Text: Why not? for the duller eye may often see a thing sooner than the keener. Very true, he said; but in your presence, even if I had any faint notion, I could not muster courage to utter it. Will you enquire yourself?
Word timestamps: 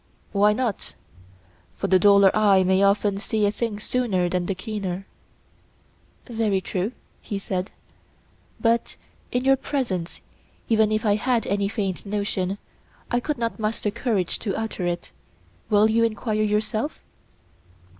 Why 0.31 0.51
not? 0.51 0.95
for 1.77 1.85
the 1.85 1.99
duller 1.99 2.35
eye 2.35 2.63
may 2.63 2.81
often 2.81 3.19
see 3.19 3.45
a 3.45 3.51
thing 3.51 3.79
sooner 3.79 4.29
than 4.29 4.47
the 4.47 4.55
keener. 4.55 5.05
Very 6.27 6.59
true, 6.59 6.93
he 7.21 7.37
said; 7.37 7.69
but 8.59 8.95
in 9.31 9.45
your 9.45 9.55
presence, 9.57 10.19
even 10.67 10.91
if 10.91 11.05
I 11.05 11.17
had 11.17 11.45
any 11.45 11.67
faint 11.67 12.03
notion, 12.03 12.57
I 13.11 13.19
could 13.19 13.37
not 13.37 13.59
muster 13.59 13.91
courage 13.91 14.39
to 14.39 14.57
utter 14.57 14.87
it. 14.87 15.11
Will 15.69 15.87
you 15.87 16.03
enquire 16.03 16.41
yourself? 16.41 17.03